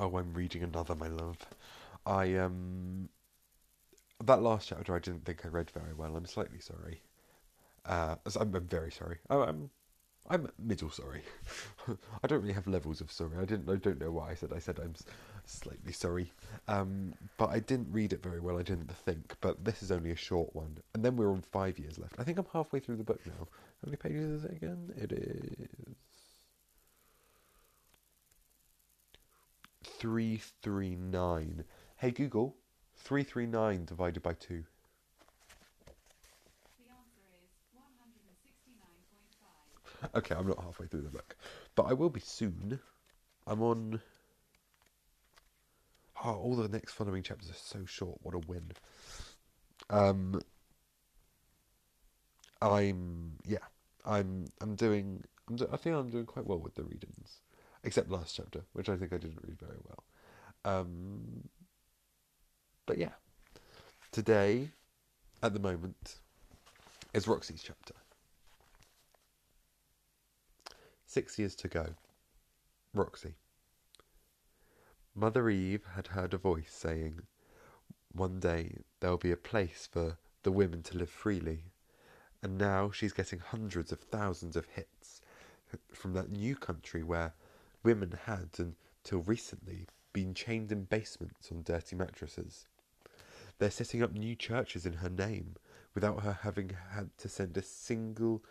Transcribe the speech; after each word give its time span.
Oh, 0.00 0.16
I'm 0.16 0.32
reading 0.32 0.62
another, 0.62 0.94
my 0.94 1.08
love. 1.08 1.36
I 2.06 2.34
um 2.36 3.10
that 4.24 4.40
last 4.40 4.68
chapter 4.68 4.96
I 4.96 4.98
didn't 4.98 5.26
think 5.26 5.44
I 5.44 5.48
read 5.48 5.70
very 5.70 5.92
well. 5.92 6.16
I'm 6.16 6.24
slightly 6.24 6.58
sorry. 6.58 7.02
Uh, 7.84 8.16
I'm, 8.38 8.54
I'm 8.54 8.66
very 8.66 8.90
sorry. 8.90 9.18
I'm 9.28 9.68
I'm 10.30 10.48
middle 10.58 10.90
sorry. 10.90 11.20
I 12.22 12.26
don't 12.26 12.40
really 12.40 12.54
have 12.54 12.66
levels 12.66 13.02
of 13.02 13.12
sorry. 13.12 13.36
I 13.38 13.44
didn't. 13.44 13.68
I 13.68 13.76
don't 13.76 14.00
know 14.00 14.10
why 14.10 14.30
I 14.30 14.34
said. 14.34 14.54
I 14.54 14.58
said 14.58 14.78
I'm 14.78 14.94
slightly 15.44 15.92
sorry. 15.92 16.32
Um, 16.66 17.12
but 17.36 17.50
I 17.50 17.58
didn't 17.58 17.92
read 17.92 18.14
it 18.14 18.22
very 18.22 18.40
well. 18.40 18.58
I 18.58 18.62
didn't 18.62 18.90
think. 18.90 19.36
But 19.42 19.66
this 19.66 19.82
is 19.82 19.92
only 19.92 20.12
a 20.12 20.16
short 20.16 20.56
one, 20.56 20.78
and 20.94 21.04
then 21.04 21.16
we're 21.16 21.30
on 21.30 21.42
five 21.42 21.78
years 21.78 21.98
left. 21.98 22.14
I 22.18 22.24
think 22.24 22.38
I'm 22.38 22.46
halfway 22.54 22.80
through 22.80 22.96
the 22.96 23.04
book 23.04 23.20
now. 23.26 23.48
How 23.82 23.86
many 23.86 23.96
pages 23.98 24.30
is 24.30 24.44
it 24.44 24.52
again? 24.52 24.94
It 24.96 25.12
is 25.12 25.94
three 30.00 30.40
three 30.62 30.96
nine. 30.96 31.62
Hey 31.98 32.10
Google, 32.10 32.56
three 32.96 33.22
three 33.22 33.46
nine 33.46 33.84
divided 33.84 34.22
by 34.22 34.32
two. 34.32 34.64
Okay, 40.14 40.34
I'm 40.34 40.46
not 40.46 40.62
halfway 40.64 40.86
through 40.86 41.02
the 41.02 41.10
book, 41.10 41.36
but 41.74 41.82
I 41.82 41.92
will 41.92 42.08
be 42.08 42.20
soon. 42.20 42.80
I'm 43.46 43.62
on. 43.62 44.00
Oh, 46.24 46.34
all 46.34 46.56
the 46.56 46.68
next 46.68 46.94
following 46.94 47.22
chapters 47.22 47.50
are 47.50 47.54
so 47.54 47.84
short. 47.84 48.18
What 48.22 48.34
a 48.34 48.38
win! 48.38 48.72
Um, 49.90 50.40
I'm 52.62 53.32
yeah, 53.46 53.58
I'm 54.06 54.46
I'm 54.62 54.74
doing. 54.74 55.22
I'm 55.48 55.56
do, 55.56 55.68
I 55.70 55.76
think 55.76 55.94
I'm 55.94 56.08
doing 56.08 56.24
quite 56.24 56.46
well 56.46 56.58
with 56.58 56.74
the 56.74 56.84
readings, 56.84 57.40
except 57.84 58.10
last 58.10 58.36
chapter, 58.36 58.62
which 58.72 58.88
I 58.88 58.96
think 58.96 59.12
I 59.12 59.18
didn't 59.18 59.42
read 59.42 59.58
very 59.58 59.78
well. 59.84 60.04
Um, 60.64 61.48
but 62.86 62.98
yeah, 62.98 63.12
today, 64.12 64.70
at 65.42 65.54
the 65.54 65.60
moment, 65.60 66.16
is 67.14 67.26
Roxy's 67.26 67.62
chapter. 67.62 67.94
Six 71.06 71.38
years 71.38 71.56
to 71.56 71.68
go. 71.68 71.94
Roxy. 72.94 73.34
Mother 75.14 75.50
Eve 75.50 75.84
had 75.94 76.08
heard 76.08 76.34
a 76.34 76.38
voice 76.38 76.72
saying, 76.72 77.22
One 78.12 78.38
day 78.38 78.78
there'll 79.00 79.16
be 79.16 79.32
a 79.32 79.36
place 79.36 79.88
for 79.90 80.18
the 80.42 80.52
women 80.52 80.82
to 80.84 80.96
live 80.96 81.10
freely. 81.10 81.64
And 82.42 82.56
now 82.56 82.90
she's 82.90 83.12
getting 83.12 83.40
hundreds 83.40 83.92
of 83.92 84.00
thousands 84.00 84.56
of 84.56 84.66
hits 84.66 85.20
from 85.92 86.14
that 86.14 86.30
new 86.30 86.56
country 86.56 87.02
where 87.02 87.34
women 87.82 88.18
had, 88.26 88.50
until 88.58 89.20
recently, 89.20 89.86
been 90.12 90.34
chained 90.34 90.72
in 90.72 90.84
basements 90.84 91.50
on 91.50 91.62
dirty 91.62 91.96
mattresses. 91.96 92.66
They're 93.58 93.70
setting 93.70 94.02
up 94.02 94.12
new 94.12 94.34
churches 94.34 94.86
in 94.86 94.94
her 94.94 95.10
name 95.10 95.56
without 95.94 96.22
her 96.22 96.38
having 96.42 96.70
had 96.92 97.10
to 97.18 97.28
send 97.28 97.56
a 97.56 97.62
single 97.62 98.42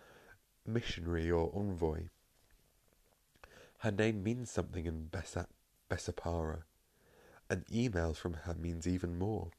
missionary 0.65 1.29
or 1.31 1.51
envoy. 1.55 2.03
Her 3.79 3.91
name 3.91 4.23
means 4.23 4.51
something 4.51 4.85
in 4.85 5.09
Bessa- 5.11 5.47
Bessapara. 5.89 6.63
An 7.49 7.65
email 7.73 8.13
from 8.13 8.33
her 8.33 8.53
means 8.53 8.85
even 8.85 9.17
more. 9.17 9.49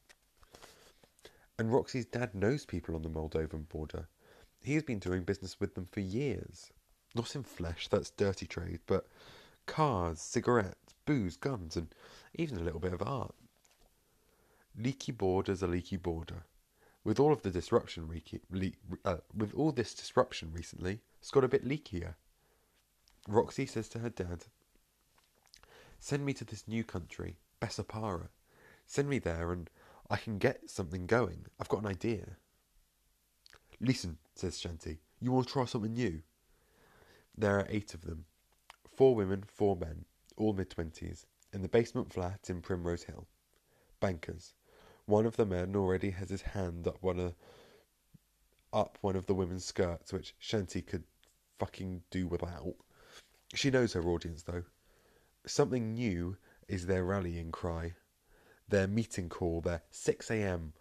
And 1.58 1.72
Roxy's 1.72 2.06
dad 2.06 2.34
knows 2.34 2.64
people 2.64 2.94
on 2.94 3.02
the 3.02 3.08
Moldovan 3.08 3.68
border. 3.68 4.08
He's 4.62 4.82
been 4.82 4.98
doing 4.98 5.24
business 5.24 5.58
with 5.58 5.74
them 5.74 5.86
for 5.90 6.00
years. 6.00 6.70
Not 7.14 7.34
in 7.34 7.42
flesh, 7.42 7.88
that's 7.88 8.10
dirty 8.10 8.46
trade, 8.46 8.80
but 8.86 9.08
cars, 9.70 10.20
cigarettes, 10.20 10.94
booze, 11.06 11.36
guns, 11.36 11.76
and 11.76 11.94
even 12.34 12.58
a 12.58 12.62
little 12.62 12.80
bit 12.80 12.92
of 12.92 13.00
art. 13.00 13.34
Leaky 14.77 15.12
border's 15.12 15.62
a 15.62 15.68
leaky 15.68 15.96
border. 15.96 16.44
With 17.04 17.20
all 17.20 17.32
of 17.32 17.42
the 17.42 17.50
disruption, 17.52 18.08
le- 18.50 18.72
uh, 19.05 19.18
with 19.33 19.55
all 19.55 19.70
this 19.70 19.95
disruption 19.95 20.52
recently, 20.52 21.00
it's 21.20 21.30
got 21.30 21.45
a 21.45 21.48
bit 21.48 21.64
leakier. 21.64 22.17
Roxy 23.28 23.64
says 23.64 23.89
to 23.90 24.00
her 24.00 24.11
dad, 24.11 24.46
Send 26.00 26.27
me 26.27 26.33
to 26.34 26.45
this 26.45 26.66
new 26.66 26.83
country, 26.83 27.36
Bessapara. 27.62 28.28
Send 28.86 29.08
me 29.08 29.20
there 29.20 29.52
and 29.52 29.70
I 30.11 30.16
can 30.16 30.39
get 30.39 30.68
something 30.68 31.06
going. 31.06 31.46
I've 31.61 31.68
got 31.68 31.83
an 31.83 31.86
idea. 31.86 32.36
Listen, 33.80 34.18
says 34.34 34.58
Shanti, 34.61 34.98
you 35.20 35.30
want 35.30 35.46
to 35.46 35.52
try 35.52 35.64
something 35.64 35.95
new? 35.95 36.22
There 37.39 37.56
are 37.56 37.66
eight 37.70 37.95
of 37.95 38.02
them 38.02 38.24
four 39.00 39.14
women, 39.14 39.42
four 39.46 39.77
men, 39.77 40.05
all 40.36 40.52
mid 40.52 40.68
twenties, 40.68 41.24
in 41.55 41.62
the 41.62 41.68
basement 41.68 42.12
flat 42.12 42.50
in 42.50 42.61
Primrose 42.61 43.05
Hill. 43.05 43.27
Bankers. 43.98 44.52
One 45.06 45.24
of 45.24 45.36
the 45.36 45.46
men 45.46 45.74
already 45.74 46.11
has 46.11 46.28
his 46.28 46.42
hand 46.42 46.86
up 46.86 46.98
one 47.00 47.18
of 47.18 47.34
up 48.74 48.98
one 49.00 49.16
of 49.16 49.24
the 49.24 49.33
women's 49.33 49.64
skirts, 49.64 50.12
which 50.12 50.34
Shanti 50.39 50.86
could 50.86 51.05
fucking 51.58 52.02
do 52.10 52.27
without. 52.27 52.74
She 53.55 53.70
knows 53.70 53.94
her 53.94 54.06
audience, 54.06 54.42
though. 54.42 54.64
Something 55.46 55.94
new 55.94 56.36
is 56.68 56.84
their 56.84 57.02
rallying 57.02 57.52
cry, 57.52 57.94
their 58.68 58.86
meeting 58.86 59.30
call, 59.30 59.62
their 59.62 59.80
6 59.89 60.30
a.m. 60.30 60.74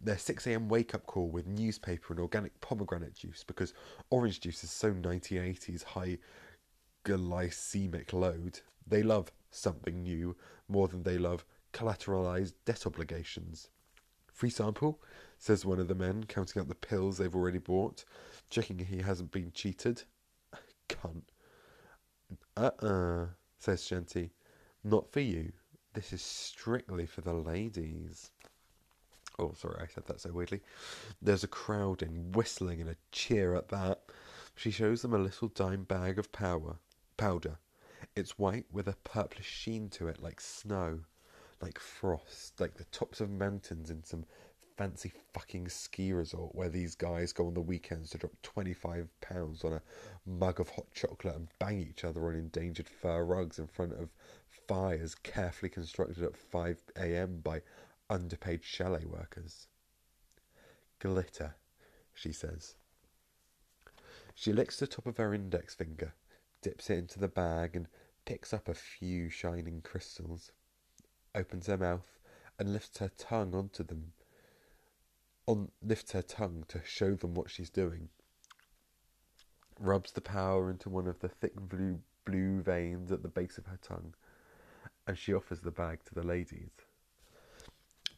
Their 0.00 0.18
6 0.18 0.46
a.m. 0.46 0.68
wake 0.68 0.94
up 0.94 1.06
call 1.06 1.28
with 1.28 1.48
newspaper 1.48 2.12
and 2.12 2.20
organic 2.20 2.60
pomegranate 2.60 3.16
juice 3.16 3.42
because 3.42 3.74
orange 4.10 4.38
juice 4.38 4.62
is 4.62 4.70
so 4.70 4.92
1980s 4.92 5.82
high 5.82 6.18
glycemic 7.04 8.12
load. 8.12 8.60
They 8.86 9.02
love 9.02 9.32
something 9.50 10.02
new 10.02 10.36
more 10.68 10.88
than 10.88 11.02
they 11.02 11.18
love 11.18 11.44
collateralized 11.72 12.54
debt 12.64 12.86
obligations. 12.86 13.68
Free 14.32 14.50
sample, 14.50 15.00
says 15.38 15.64
one 15.64 15.78
of 15.78 15.88
the 15.88 15.94
men, 15.94 16.24
counting 16.24 16.60
out 16.60 16.68
the 16.68 16.74
pills 16.74 17.18
they've 17.18 17.34
already 17.34 17.58
bought, 17.58 18.04
checking 18.50 18.78
he 18.78 18.98
hasn't 18.98 19.30
been 19.30 19.52
cheated. 19.52 20.02
Cunt. 20.88 21.22
Uh-uh, 22.56 23.26
says 23.58 23.82
Shanti. 23.82 24.30
Not 24.84 25.10
for 25.12 25.20
you. 25.20 25.52
This 25.94 26.12
is 26.12 26.22
strictly 26.22 27.06
for 27.06 27.20
the 27.20 27.34
ladies. 27.34 28.30
Oh, 29.38 29.52
sorry, 29.56 29.80
I 29.82 29.86
said 29.86 30.06
that 30.06 30.20
so 30.20 30.32
weirdly. 30.32 30.60
There's 31.20 31.44
a 31.44 31.48
crowd 31.48 32.02
in 32.02 32.32
whistling 32.32 32.80
and 32.80 32.90
a 32.90 32.96
cheer 33.10 33.54
at 33.54 33.68
that. 33.68 34.02
She 34.54 34.70
shows 34.70 35.02
them 35.02 35.14
a 35.14 35.18
little 35.18 35.48
dime 35.48 35.84
bag 35.84 36.18
of 36.18 36.32
power, 36.32 36.76
powder. 37.16 37.58
It's 38.14 38.38
white 38.38 38.66
with 38.72 38.88
a 38.88 38.96
purplish 39.04 39.46
sheen 39.46 39.88
to 39.90 40.08
it, 40.08 40.22
like 40.22 40.40
snow, 40.40 41.00
like 41.60 41.78
frost, 41.78 42.60
like 42.60 42.74
the 42.74 42.84
tops 42.84 43.20
of 43.20 43.30
mountains 43.30 43.90
in 43.90 44.04
some 44.04 44.24
fancy 44.76 45.12
fucking 45.32 45.68
ski 45.68 46.12
resort 46.12 46.54
where 46.54 46.68
these 46.68 46.94
guys 46.94 47.32
go 47.32 47.46
on 47.46 47.54
the 47.54 47.60
weekends 47.60 48.10
to 48.10 48.18
drop 48.18 48.32
£25 48.42 49.64
on 49.64 49.72
a 49.74 49.82
mug 50.26 50.60
of 50.60 50.70
hot 50.70 50.86
chocolate 50.92 51.36
and 51.36 51.48
bang 51.58 51.78
each 51.78 52.04
other 52.04 52.26
on 52.26 52.34
endangered 52.34 52.88
fur 52.88 53.22
rugs 53.24 53.58
in 53.58 53.66
front 53.66 53.92
of 53.92 54.08
fires 54.48 55.14
carefully 55.14 55.68
constructed 55.68 56.22
at 56.22 56.32
5am 56.32 57.42
by 57.42 57.62
underpaid 58.08 58.64
chalet 58.64 59.04
workers. 59.04 59.68
Glitter, 60.98 61.54
she 62.14 62.32
says. 62.32 62.76
She 64.34 64.52
licks 64.52 64.78
the 64.78 64.86
top 64.86 65.06
of 65.06 65.18
her 65.18 65.34
index 65.34 65.74
finger, 65.74 66.14
dips 66.62 66.88
it 66.88 66.98
into 66.98 67.18
the 67.18 67.28
bag, 67.28 67.76
and 67.76 67.88
picks 68.24 68.54
up 68.54 68.68
a 68.68 68.74
few 68.74 69.28
shining 69.28 69.82
crystals, 69.82 70.52
opens 71.34 71.66
her 71.66 71.76
mouth, 71.76 72.18
and 72.58 72.72
lifts 72.72 72.98
her 72.98 73.10
tongue 73.18 73.54
onto 73.54 73.82
them 73.82 74.12
on 75.46 75.70
lifts 75.82 76.12
her 76.12 76.22
tongue 76.22 76.64
to 76.68 76.80
show 76.84 77.14
them 77.14 77.34
what 77.34 77.50
she's 77.50 77.70
doing. 77.70 78.08
Rubs 79.78 80.12
the 80.12 80.20
power 80.20 80.70
into 80.70 80.88
one 80.88 81.08
of 81.08 81.18
the 81.20 81.28
thick 81.28 81.54
blue 81.56 82.00
blue 82.24 82.62
veins 82.62 83.10
at 83.10 83.22
the 83.22 83.28
base 83.28 83.58
of 83.58 83.66
her 83.66 83.78
tongue, 83.82 84.14
and 85.06 85.18
she 85.18 85.34
offers 85.34 85.60
the 85.60 85.70
bag 85.70 86.04
to 86.04 86.14
the 86.14 86.26
ladies. 86.26 86.70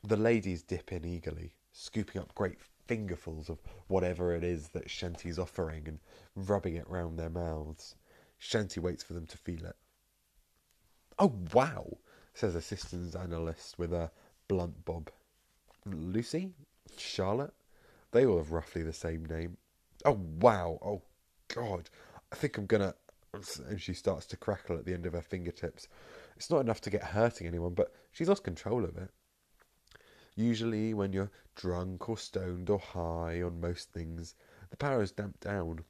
The 0.02 0.16
ladies 0.16 0.62
dip 0.62 0.92
in 0.92 1.06
eagerly, 1.06 1.54
scooping 1.72 2.20
up 2.20 2.34
great 2.34 2.58
fingerfuls 2.86 3.48
of 3.48 3.58
whatever 3.86 4.34
it 4.34 4.44
is 4.44 4.68
that 4.68 4.88
Shanti's 4.88 5.38
offering 5.38 5.88
and 5.88 5.98
rubbing 6.36 6.74
it 6.74 6.88
round 6.88 7.18
their 7.18 7.30
mouths. 7.30 7.96
Shanti 8.44 8.78
waits 8.78 9.02
for 9.02 9.14
them 9.14 9.26
to 9.26 9.38
feel 9.38 9.64
it. 9.64 9.76
Oh 11.18 11.32
wow, 11.52 11.86
says 12.34 12.54
a 12.54 12.60
systems 12.60 13.16
analyst 13.16 13.78
with 13.78 13.92
a 13.92 14.10
blunt 14.48 14.84
bob. 14.84 15.10
Lucy? 15.86 16.52
Charlotte. 16.96 17.54
They 18.12 18.26
all 18.26 18.38
have 18.38 18.52
roughly 18.52 18.82
the 18.82 18.92
same 18.92 19.24
name. 19.24 19.56
Oh, 20.04 20.20
wow. 20.40 20.78
Oh, 20.84 21.02
God. 21.54 21.88
I 22.32 22.36
think 22.36 22.58
I'm 22.58 22.66
gonna. 22.66 22.94
And 23.68 23.80
she 23.80 23.94
starts 23.94 24.26
to 24.26 24.36
crackle 24.36 24.76
at 24.76 24.84
the 24.84 24.94
end 24.94 25.06
of 25.06 25.14
her 25.14 25.22
fingertips. 25.22 25.88
It's 26.36 26.50
not 26.50 26.60
enough 26.60 26.80
to 26.82 26.90
get 26.90 27.02
hurting 27.02 27.46
anyone, 27.46 27.74
but 27.74 27.92
she's 28.12 28.28
lost 28.28 28.44
control 28.44 28.84
of 28.84 28.96
it. 28.96 29.10
Usually, 30.36 30.94
when 30.94 31.12
you're 31.12 31.30
drunk 31.56 32.08
or 32.08 32.18
stoned 32.18 32.70
or 32.70 32.78
high 32.78 33.42
on 33.42 33.60
most 33.60 33.90
things, 33.90 34.34
the 34.70 34.76
power 34.76 35.02
is 35.02 35.12
damped 35.12 35.40
down. 35.40 35.84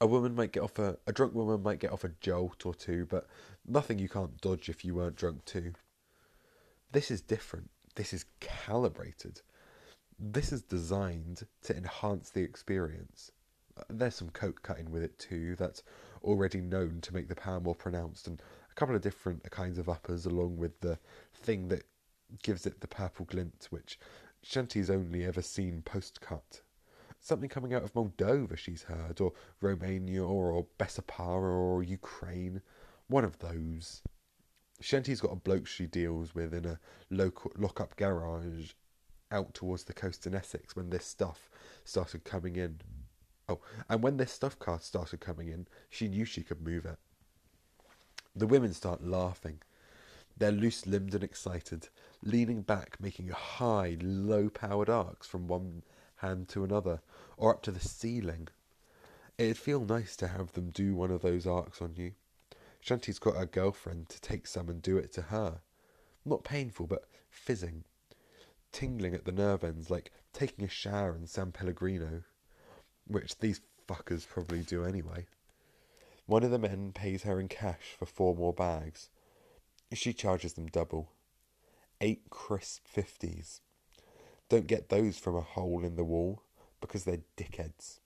A 0.00 0.06
woman 0.06 0.34
might 0.34 0.52
get 0.52 0.62
off 0.62 0.78
a 0.78 0.98
a 1.06 1.12
drunk 1.12 1.34
woman 1.34 1.62
might 1.62 1.78
get 1.78 1.92
off 1.92 2.04
a 2.04 2.10
jolt 2.20 2.66
or 2.66 2.74
two, 2.74 3.06
but 3.06 3.26
nothing 3.66 3.98
you 3.98 4.08
can't 4.08 4.40
dodge 4.40 4.68
if 4.68 4.84
you 4.84 4.94
weren't 4.94 5.16
drunk 5.16 5.44
too. 5.44 5.72
This 6.92 7.10
is 7.10 7.20
different. 7.20 7.70
This 7.94 8.12
is 8.12 8.26
calibrated. 8.40 9.40
This 10.18 10.52
is 10.52 10.62
designed 10.62 11.46
to 11.62 11.76
enhance 11.76 12.30
the 12.30 12.42
experience. 12.42 13.30
Uh, 13.76 13.82
there's 13.88 14.14
some 14.14 14.30
coke 14.30 14.62
cutting 14.62 14.90
with 14.90 15.02
it 15.02 15.18
too. 15.18 15.56
That's 15.56 15.82
already 16.22 16.60
known 16.60 17.00
to 17.02 17.14
make 17.14 17.28
the 17.28 17.34
power 17.34 17.60
more 17.60 17.74
pronounced, 17.74 18.26
and 18.26 18.40
a 18.70 18.74
couple 18.74 18.94
of 18.94 19.02
different 19.02 19.48
kinds 19.50 19.78
of 19.78 19.88
uppers, 19.88 20.26
along 20.26 20.56
with 20.56 20.80
the 20.80 20.98
thing 21.34 21.68
that 21.68 21.84
gives 22.42 22.66
it 22.66 22.80
the 22.80 22.88
purple 22.88 23.26
glint, 23.26 23.68
which 23.70 23.98
Shanti's 24.44 24.90
only 24.90 25.24
ever 25.24 25.42
seen 25.42 25.82
post 25.82 26.20
cut. 26.20 26.62
Something 27.24 27.48
coming 27.48 27.72
out 27.72 27.82
of 27.82 27.94
Moldova, 27.94 28.54
she's 28.58 28.82
heard, 28.82 29.18
or 29.18 29.32
Romania, 29.62 30.22
or 30.22 30.66
Bessapara, 30.78 31.56
or 31.56 31.82
Ukraine. 31.82 32.60
One 33.06 33.24
of 33.24 33.38
those. 33.38 34.02
Shanti's 34.82 35.22
got 35.22 35.32
a 35.32 35.36
bloke 35.36 35.66
she 35.66 35.86
deals 35.86 36.34
with 36.34 36.52
in 36.52 36.66
a 36.66 36.78
local 37.08 37.50
lock-up 37.56 37.96
garage 37.96 38.72
out 39.30 39.54
towards 39.54 39.84
the 39.84 39.94
coast 39.94 40.26
in 40.26 40.34
Essex 40.34 40.76
when 40.76 40.90
this 40.90 41.06
stuff 41.06 41.48
started 41.82 42.24
coming 42.24 42.56
in. 42.56 42.82
Oh, 43.48 43.60
and 43.88 44.02
when 44.02 44.18
this 44.18 44.30
stuff 44.32 44.58
started 44.82 45.20
coming 45.20 45.48
in, 45.48 45.66
she 45.88 46.08
knew 46.08 46.26
she 46.26 46.42
could 46.42 46.60
move 46.60 46.84
it. 46.84 46.98
The 48.36 48.46
women 48.46 48.74
start 48.74 49.02
laughing. 49.02 49.62
They're 50.36 50.52
loose 50.52 50.86
limbed 50.86 51.14
and 51.14 51.24
excited, 51.24 51.88
leaning 52.22 52.60
back, 52.60 52.98
making 53.00 53.28
high, 53.28 53.96
low 54.02 54.50
powered 54.50 54.90
arcs 54.90 55.26
from 55.26 55.48
one 55.48 55.84
hand 56.24 56.48
to 56.48 56.64
another, 56.64 57.00
or 57.36 57.54
up 57.54 57.62
to 57.62 57.70
the 57.70 57.80
ceiling. 57.80 58.48
It'd 59.36 59.58
feel 59.58 59.84
nice 59.84 60.16
to 60.16 60.28
have 60.28 60.52
them 60.52 60.70
do 60.70 60.94
one 60.94 61.10
of 61.10 61.22
those 61.22 61.46
arcs 61.46 61.82
on 61.82 61.94
you. 61.96 62.12
Shanti's 62.80 63.18
got 63.18 63.40
a 63.40 63.46
girlfriend 63.46 64.08
to 64.10 64.20
take 64.20 64.46
some 64.46 64.68
and 64.68 64.80
do 64.80 64.96
it 64.96 65.12
to 65.14 65.22
her. 65.22 65.60
Not 66.24 66.44
painful, 66.44 66.86
but 66.86 67.08
fizzing. 67.28 67.84
Tingling 68.72 69.14
at 69.14 69.24
the 69.24 69.32
nerve 69.32 69.64
ends, 69.64 69.90
like 69.90 70.12
taking 70.32 70.64
a 70.64 70.68
shower 70.68 71.14
in 71.14 71.26
San 71.26 71.52
Pellegrino. 71.52 72.22
Which 73.06 73.38
these 73.38 73.60
fuckers 73.86 74.26
probably 74.26 74.60
do 74.60 74.84
anyway. 74.84 75.26
One 76.26 76.42
of 76.42 76.50
the 76.50 76.58
men 76.58 76.92
pays 76.92 77.24
her 77.24 77.38
in 77.38 77.48
cash 77.48 77.94
for 77.98 78.06
four 78.06 78.34
more 78.34 78.52
bags. 78.52 79.10
She 79.92 80.12
charges 80.12 80.54
them 80.54 80.66
double. 80.68 81.12
Eight 82.00 82.30
crisp 82.30 82.86
fifties. 82.86 83.60
Don't 84.54 84.68
get 84.68 84.88
those 84.88 85.18
from 85.18 85.34
a 85.34 85.40
hole 85.40 85.84
in 85.84 85.96
the 85.96 86.04
wall 86.04 86.40
because 86.80 87.02
they're 87.02 87.24
dickheads. 87.36 87.98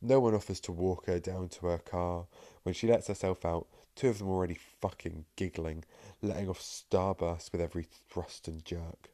No 0.00 0.20
one 0.20 0.32
offers 0.32 0.60
to 0.60 0.70
walk 0.70 1.06
her 1.06 1.18
down 1.18 1.48
to 1.48 1.66
her 1.66 1.78
car. 1.78 2.26
When 2.62 2.72
she 2.72 2.86
lets 2.86 3.08
herself 3.08 3.44
out, 3.44 3.66
two 3.96 4.08
of 4.08 4.20
them 4.20 4.28
already 4.28 4.60
fucking 4.80 5.24
giggling, 5.34 5.82
letting 6.22 6.48
off 6.48 6.60
starbursts 6.60 7.50
with 7.50 7.60
every 7.60 7.88
thrust 8.08 8.46
and 8.46 8.64
jerk. 8.64 9.10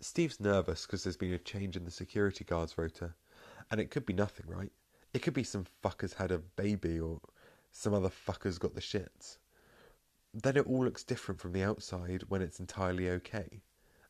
Steve's 0.00 0.40
nervous 0.40 0.86
because 0.86 1.04
there's 1.04 1.18
been 1.18 1.34
a 1.34 1.38
change 1.38 1.76
in 1.76 1.84
the 1.84 1.90
security 1.90 2.42
guard's 2.42 2.78
rota, 2.78 3.12
and 3.70 3.82
it 3.82 3.90
could 3.90 4.06
be 4.06 4.14
nothing, 4.14 4.46
right? 4.48 4.72
It 5.12 5.20
could 5.20 5.34
be 5.34 5.44
some 5.44 5.66
fuckers 5.84 6.14
had 6.14 6.30
a 6.30 6.38
baby 6.38 6.98
or 6.98 7.20
some 7.70 7.92
other 7.92 8.08
fuckers 8.08 8.58
got 8.58 8.74
the 8.74 8.80
shits. 8.80 9.36
Then 10.32 10.56
it 10.56 10.66
all 10.66 10.86
looks 10.86 11.04
different 11.04 11.38
from 11.38 11.52
the 11.52 11.64
outside 11.64 12.24
when 12.28 12.40
it's 12.40 12.60
entirely 12.60 13.10
okay. 13.10 13.60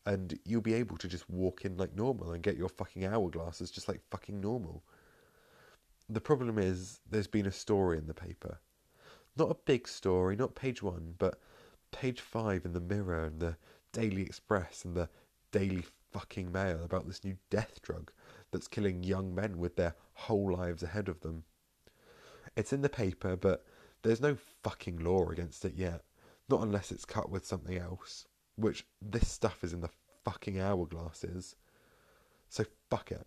And 0.07 0.39
you'll 0.45 0.63
be 0.63 0.75
able 0.75 0.97
to 0.97 1.09
just 1.09 1.29
walk 1.29 1.65
in 1.65 1.77
like 1.77 1.95
normal 1.95 2.33
and 2.33 2.43
get 2.43 2.57
your 2.57 2.69
fucking 2.69 3.03
hourglasses 3.03 3.73
just 3.73 3.89
like 3.89 4.01
fucking 4.11 4.41
normal. 4.41 4.83
The 6.09 6.21
problem 6.21 6.59
is, 6.59 7.01
there's 7.09 7.27
been 7.27 7.47
a 7.47 7.53
story 7.53 7.99
in 7.99 8.07
the 8.07 8.15
paper. 8.15 8.59
Not 9.37 9.51
a 9.51 9.57
big 9.65 9.87
story, 9.87 10.37
not 10.37 10.55
page 10.55 10.83
one, 10.83 11.15
but 11.19 11.39
page 11.93 12.21
five 12.21 12.65
in 12.65 12.73
the 12.73 12.81
Mirror 12.81 13.27
and 13.27 13.41
the 13.41 13.57
Daily 13.93 14.23
Express 14.23 14.85
and 14.85 14.97
the 14.97 15.09
Daily 15.53 15.85
fucking 16.11 16.51
Mail 16.51 16.83
about 16.83 17.07
this 17.07 17.23
new 17.23 17.37
death 17.51 17.81
drug 17.83 18.11
that's 18.51 18.69
killing 18.69 19.05
young 19.05 19.35
men 19.35 19.59
with 19.59 19.77
their 19.77 19.95
whole 20.15 20.53
lives 20.53 20.83
ahead 20.83 21.09
of 21.09 21.21
them. 21.21 21.45
It's 22.57 22.73
in 22.73 22.83
the 22.83 22.89
paper, 22.89 23.37
but 23.37 23.65
there's 24.03 24.21
no 24.21 24.37
fucking 24.65 24.99
law 24.99 25.29
against 25.29 25.65
it 25.65 25.75
yet. 25.75 26.03
Not 26.49 26.63
unless 26.63 26.91
it's 26.91 27.05
cut 27.05 27.31
with 27.31 27.47
something 27.47 27.79
else. 27.79 28.27
Which 28.61 28.85
this 29.01 29.29
stuff 29.29 29.65
is 29.65 29.73
in 29.73 29.81
the 29.81 29.91
fucking 30.25 30.57
hourglasses. 30.57 31.55
So 32.51 32.65
fuck 32.91 33.11
it. 33.11 33.27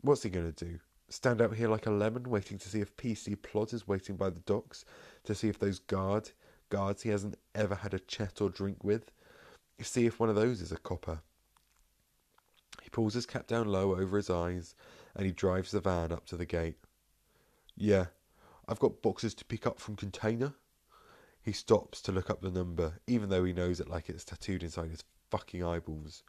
What's 0.00 0.22
he 0.22 0.30
gonna 0.30 0.52
do? 0.52 0.78
Stand 1.10 1.42
out 1.42 1.54
here 1.54 1.68
like 1.68 1.86
a 1.86 1.90
lemon, 1.90 2.30
waiting 2.30 2.56
to 2.56 2.68
see 2.68 2.80
if 2.80 2.96
PC 2.96 3.36
Plod 3.42 3.74
is 3.74 3.86
waiting 3.86 4.16
by 4.16 4.30
the 4.30 4.40
docks, 4.40 4.86
to 5.24 5.34
see 5.34 5.48
if 5.48 5.58
those 5.58 5.78
guard 5.78 6.30
guards 6.70 7.02
he 7.02 7.10
hasn't 7.10 7.36
ever 7.54 7.74
had 7.74 7.92
a 7.92 7.98
chat 7.98 8.40
or 8.40 8.48
drink 8.48 8.82
with, 8.82 9.12
see 9.82 10.06
if 10.06 10.18
one 10.18 10.30
of 10.30 10.36
those 10.36 10.62
is 10.62 10.72
a 10.72 10.78
copper. 10.78 11.20
He 12.82 12.88
pulls 12.88 13.12
his 13.12 13.26
cap 13.26 13.46
down 13.46 13.68
low 13.68 13.94
over 13.94 14.16
his 14.16 14.30
eyes, 14.30 14.74
and 15.14 15.26
he 15.26 15.32
drives 15.32 15.70
the 15.70 15.80
van 15.80 16.12
up 16.12 16.24
to 16.26 16.36
the 16.36 16.46
gate. 16.46 16.78
Yeah, 17.76 18.06
I've 18.66 18.78
got 18.78 19.02
boxes 19.02 19.34
to 19.34 19.44
pick 19.44 19.66
up 19.66 19.78
from 19.78 19.96
container. 19.96 20.54
He 21.42 21.52
stops 21.52 22.00
to 22.02 22.12
look 22.12 22.30
up 22.30 22.40
the 22.40 22.50
number, 22.50 23.00
even 23.08 23.28
though 23.28 23.42
he 23.42 23.52
knows 23.52 23.80
it 23.80 23.90
like 23.90 24.08
it's 24.08 24.24
tattooed 24.24 24.62
inside 24.62 24.90
his 24.90 25.02
fucking 25.28 25.64
eyeballs. 25.64 26.22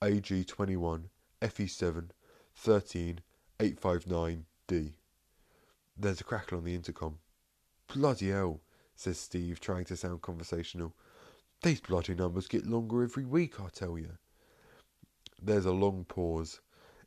AG21, 0.00 1.04
FE7, 1.42 2.10
13, 2.54 3.20
859D. 3.58 4.92
There's 5.98 6.20
a 6.20 6.24
crackle 6.24 6.58
on 6.58 6.64
the 6.64 6.74
intercom. 6.74 7.18
Bloody 7.92 8.30
hell, 8.30 8.60
says 8.96 9.18
Steve, 9.18 9.60
trying 9.60 9.84
to 9.86 9.96
sound 9.96 10.22
conversational. 10.22 10.94
These 11.62 11.80
bloody 11.82 12.14
numbers 12.14 12.46
get 12.46 12.66
longer 12.66 13.02
every 13.02 13.24
week, 13.24 13.60
I 13.60 13.68
tell 13.68 13.98
you. 13.98 14.12
There's 15.42 15.66
a 15.66 15.72
long 15.72 16.04
pause. 16.04 16.60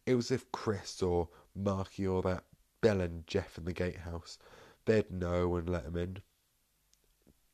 It 0.06 0.16
was 0.16 0.30
as 0.32 0.42
if 0.42 0.52
Chris 0.52 1.02
or 1.02 1.30
Marky 1.56 2.06
or 2.06 2.22
that 2.22 2.44
Bell 2.82 3.02
and 3.02 3.26
Jeff 3.26 3.58
in 3.58 3.66
the 3.66 3.74
gatehouse, 3.74 4.38
they'd 4.86 5.10
know 5.10 5.56
and 5.56 5.70
let 5.70 5.86
him 5.86 5.98
in. 5.98 6.22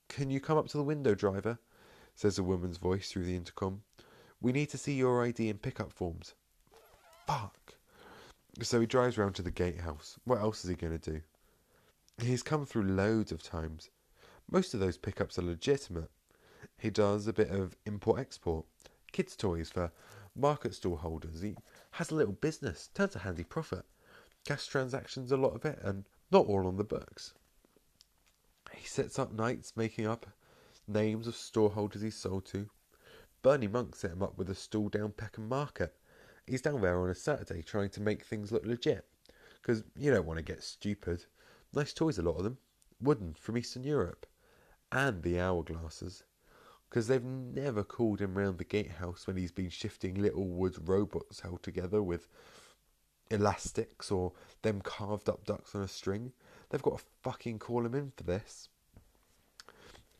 Can 0.09 0.29
you 0.29 0.39
come 0.39 0.57
up 0.57 0.67
to 0.69 0.77
the 0.77 0.83
window, 0.83 1.15
driver? 1.15 1.59
says 2.15 2.39
a 2.39 2.43
woman's 2.43 2.77
voice 2.77 3.11
through 3.11 3.25
the 3.25 3.35
intercom. 3.35 3.83
We 4.41 4.51
need 4.51 4.69
to 4.69 4.77
see 4.77 4.93
your 4.93 5.23
ID 5.23 5.49
and 5.49 5.61
pickup 5.61 5.91
forms. 5.91 6.33
Fuck. 7.27 7.75
So 8.61 8.79
he 8.79 8.87
drives 8.87 9.17
round 9.17 9.35
to 9.35 9.41
the 9.41 9.51
gatehouse. 9.51 10.17
What 10.23 10.39
else 10.39 10.63
is 10.63 10.69
he 10.69 10.75
going 10.75 10.97
to 10.97 11.11
do? 11.11 11.21
He's 12.19 12.41
come 12.41 12.65
through 12.65 12.83
loads 12.83 13.31
of 13.31 13.43
times. 13.43 13.89
Most 14.49 14.73
of 14.73 14.79
those 14.79 14.97
pickups 14.97 15.37
are 15.37 15.43
legitimate. 15.43 16.09
He 16.77 16.89
does 16.89 17.27
a 17.27 17.33
bit 17.33 17.49
of 17.49 17.75
import 17.85 18.19
export, 18.19 18.65
kids' 19.11 19.35
toys 19.35 19.69
for 19.69 19.91
market 20.35 20.73
stall 20.73 20.95
holders. 20.95 21.41
He 21.41 21.55
has 21.91 22.09
a 22.09 22.15
little 22.15 22.33
business, 22.33 22.89
turns 22.93 23.15
a 23.15 23.19
handy 23.19 23.43
profit. 23.43 23.85
Cash 24.45 24.67
transactions, 24.67 25.31
a 25.31 25.37
lot 25.37 25.53
of 25.53 25.65
it, 25.65 25.79
and 25.83 26.05
not 26.31 26.47
all 26.47 26.65
on 26.65 26.77
the 26.77 26.83
books. 26.83 27.33
He 28.77 28.85
sits 28.85 29.17
up 29.17 29.33
nights 29.33 29.73
making 29.75 30.05
up 30.05 30.27
names 30.87 31.27
of 31.27 31.35
storeholders 31.35 32.01
he's 32.01 32.15
sold 32.15 32.45
to. 32.45 32.69
Bernie 33.41 33.67
Monk 33.67 33.95
set 33.95 34.11
him 34.11 34.21
up 34.21 34.37
with 34.37 34.49
a 34.49 34.55
stall 34.55 34.89
down 34.89 35.11
Peckham 35.11 35.49
Market. 35.49 35.95
He's 36.45 36.61
down 36.61 36.81
there 36.81 36.99
on 36.99 37.09
a 37.09 37.15
Saturday 37.15 37.61
trying 37.63 37.89
to 37.89 38.01
make 38.01 38.23
things 38.23 38.51
look 38.51 38.65
legit. 38.65 39.05
Because 39.61 39.83
you 39.95 40.11
don't 40.11 40.25
want 40.25 40.37
to 40.37 40.43
get 40.43 40.63
stupid. 40.63 41.25
Nice 41.73 41.91
toys, 41.91 42.17
a 42.17 42.21
lot 42.21 42.37
of 42.37 42.43
them. 42.43 42.57
Wooden 43.01 43.33
from 43.33 43.57
Eastern 43.57 43.83
Europe. 43.83 44.25
And 44.91 45.23
the 45.23 45.33
hourglasses. 45.33 46.23
Because 46.89 47.07
they've 47.07 47.23
never 47.23 47.83
called 47.83 48.21
him 48.21 48.37
round 48.37 48.59
the 48.59 48.63
gatehouse 48.63 49.27
when 49.27 49.37
he's 49.37 49.51
been 49.51 49.69
shifting 49.69 50.15
little 50.15 50.47
wood 50.47 50.87
robots 50.87 51.41
held 51.41 51.63
together 51.63 52.01
with 52.01 52.27
elastics 53.29 54.09
or 54.11 54.33
them 54.61 54.81
carved 54.81 55.27
up 55.27 55.45
ducks 55.45 55.75
on 55.75 55.81
a 55.81 55.87
string. 55.87 56.31
They've 56.69 56.81
got 56.81 56.97
to 56.97 57.03
fucking 57.21 57.59
call 57.59 57.85
him 57.85 57.95
in 57.95 58.11
for 58.15 58.23
this. 58.23 58.69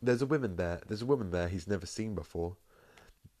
There's 0.00 0.22
a 0.22 0.26
woman 0.26 0.56
there. 0.56 0.80
There's 0.86 1.02
a 1.02 1.06
woman 1.06 1.30
there 1.30 1.48
he's 1.48 1.66
never 1.68 1.86
seen 1.86 2.14
before. 2.14 2.56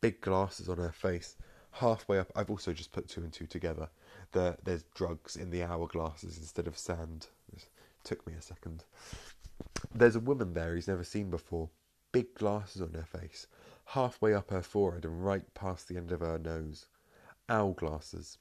Big 0.00 0.20
glasses 0.20 0.68
on 0.68 0.78
her 0.78 0.92
face. 0.92 1.36
Halfway 1.72 2.18
up, 2.18 2.32
I've 2.34 2.50
also 2.50 2.72
just 2.72 2.92
put 2.92 3.08
two 3.08 3.20
and 3.22 3.32
two 3.32 3.46
together. 3.46 3.88
The, 4.32 4.56
there's 4.64 4.82
drugs 4.94 5.36
in 5.36 5.50
the 5.50 5.60
hourglasses 5.60 6.38
instead 6.38 6.66
of 6.66 6.76
sand. 6.76 7.28
It 7.52 7.68
took 8.04 8.26
me 8.26 8.34
a 8.34 8.42
second. 8.42 8.84
There's 9.94 10.16
a 10.16 10.20
woman 10.20 10.54
there 10.54 10.74
he's 10.74 10.88
never 10.88 11.04
seen 11.04 11.30
before. 11.30 11.70
Big 12.12 12.34
glasses 12.34 12.82
on 12.82 12.92
her 12.94 13.04
face. 13.04 13.46
Halfway 13.84 14.34
up 14.34 14.50
her 14.50 14.62
forehead 14.62 15.04
and 15.04 15.24
right 15.24 15.54
past 15.54 15.88
the 15.88 15.96
end 15.96 16.12
of 16.12 16.20
her 16.20 16.38
nose. 16.38 16.86
Owl 17.48 17.72
glasses. 17.72 18.38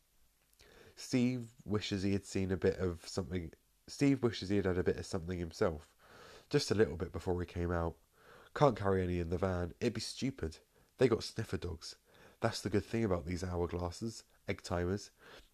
Steve 0.96 1.50
wishes 1.64 2.04
he 2.04 2.14
had 2.14 2.26
seen 2.26 2.52
a 2.52 2.58
bit 2.58 2.78
of 2.80 3.08
something. 3.08 3.52
Steve 3.88 4.22
wishes 4.22 4.50
he 4.50 4.58
had 4.58 4.66
had 4.66 4.78
a 4.78 4.84
bit 4.84 4.98
of 4.98 5.06
something 5.06 5.40
himself. 5.40 5.88
Just 6.50 6.72
a 6.72 6.76
little 6.76 6.98
bit 6.98 7.12
before 7.12 7.40
he 7.40 7.46
came 7.46 7.72
out. 7.72 7.96
Can't 8.54 8.76
carry 8.76 9.04
any 9.04 9.20
in 9.20 9.30
the 9.30 9.38
van. 9.38 9.74
It'd 9.80 9.94
be 9.94 10.02
stupid. 10.02 10.58
They 10.98 11.08
got 11.08 11.24
sniffer 11.24 11.58
dogs. 11.58 11.96
That's 12.42 12.62
the 12.62 12.70
good 12.70 12.86
thing 12.86 13.04
about 13.04 13.26
these 13.26 13.44
hourglasses, 13.44 14.24
egg 14.48 14.62
timers. 14.62 15.12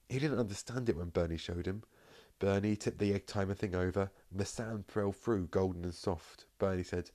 He 0.10 0.20
didn't 0.20 0.40
understand 0.40 0.90
it 0.90 0.98
when 0.98 1.10
Bernie 1.10 1.38
showed 1.38 1.66
him. 1.66 1.84
Bernie 2.40 2.76
tipped 2.76 3.00
the 3.00 3.14
egg 3.14 3.26
timer 3.26 3.54
thing 3.54 3.76
over, 3.76 4.12
and 4.32 4.40
the 4.40 4.46
sand 4.46 4.86
fell 4.88 5.12
through 5.12 5.48
golden 5.48 5.84
and 5.84 5.94
soft. 5.94 6.46
Bernie 6.58 6.84
said, 6.84 7.12